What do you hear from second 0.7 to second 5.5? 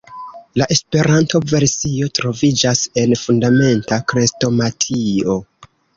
Esperanto-versio troviĝas en Fundamenta Krestomatio.